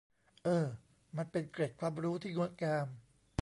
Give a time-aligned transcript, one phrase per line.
[0.43, 0.65] เออ
[1.17, 2.87] มันเป็นเกร็ดความรู้ที่งดงาม